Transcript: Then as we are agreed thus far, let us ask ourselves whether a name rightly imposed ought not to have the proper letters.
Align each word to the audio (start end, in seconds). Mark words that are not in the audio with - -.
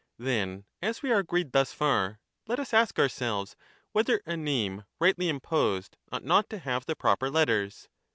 Then 0.17 0.65
as 0.81 1.03
we 1.03 1.11
are 1.11 1.19
agreed 1.19 1.51
thus 1.51 1.73
far, 1.73 2.19
let 2.47 2.59
us 2.59 2.73
ask 2.73 2.97
ourselves 2.97 3.55
whether 3.91 4.19
a 4.25 4.35
name 4.35 4.85
rightly 4.99 5.29
imposed 5.29 5.95
ought 6.11 6.23
not 6.23 6.49
to 6.49 6.57
have 6.57 6.87
the 6.87 6.95
proper 6.95 7.29
letters. 7.29 7.87